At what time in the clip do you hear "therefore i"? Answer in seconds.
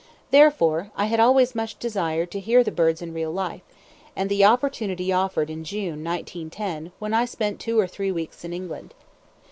0.31-1.05